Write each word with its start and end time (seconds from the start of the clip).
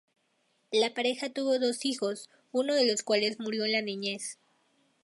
La 0.71 0.95
pareja 0.95 1.31
tuvo 1.31 1.59
dos 1.59 1.85
hijos, 1.85 2.31
uno 2.51 2.73
de 2.73 2.87
los 2.89 3.03
cuales 3.03 3.39
murió 3.39 3.65
en 3.65 3.73
la 3.73 3.83
niñez. 3.83 4.39